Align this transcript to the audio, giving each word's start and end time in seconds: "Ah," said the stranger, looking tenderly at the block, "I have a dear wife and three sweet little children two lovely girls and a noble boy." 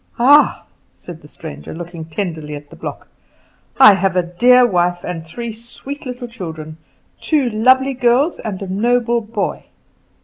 "Ah," 0.17 0.65
said 0.95 1.21
the 1.21 1.27
stranger, 1.27 1.75
looking 1.75 2.05
tenderly 2.05 2.55
at 2.55 2.71
the 2.71 2.75
block, 2.75 3.07
"I 3.79 3.93
have 3.93 4.15
a 4.15 4.23
dear 4.23 4.65
wife 4.65 5.03
and 5.03 5.23
three 5.23 5.53
sweet 5.53 6.07
little 6.07 6.27
children 6.27 6.77
two 7.21 7.51
lovely 7.51 7.93
girls 7.93 8.39
and 8.39 8.59
a 8.63 8.67
noble 8.73 9.21
boy." 9.21 9.65